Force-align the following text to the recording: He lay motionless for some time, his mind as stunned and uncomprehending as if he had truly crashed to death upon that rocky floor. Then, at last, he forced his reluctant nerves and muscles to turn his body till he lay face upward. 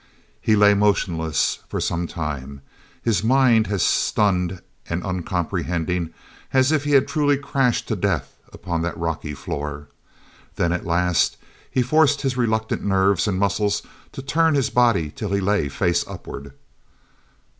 He 0.41 0.55
lay 0.55 0.73
motionless 0.73 1.59
for 1.69 1.79
some 1.79 2.07
time, 2.07 2.61
his 3.03 3.23
mind 3.23 3.67
as 3.67 3.83
stunned 3.83 4.59
and 4.89 5.03
uncomprehending 5.05 6.09
as 6.53 6.71
if 6.71 6.85
he 6.85 6.93
had 6.93 7.07
truly 7.07 7.37
crashed 7.37 7.87
to 7.87 7.95
death 7.95 8.35
upon 8.51 8.81
that 8.81 8.97
rocky 8.97 9.35
floor. 9.35 9.89
Then, 10.55 10.71
at 10.73 10.87
last, 10.87 11.37
he 11.69 11.83
forced 11.83 12.21
his 12.23 12.35
reluctant 12.35 12.83
nerves 12.83 13.27
and 13.27 13.37
muscles 13.37 13.83
to 14.13 14.23
turn 14.23 14.55
his 14.55 14.71
body 14.71 15.11
till 15.11 15.29
he 15.33 15.39
lay 15.39 15.69
face 15.69 16.03
upward. 16.07 16.53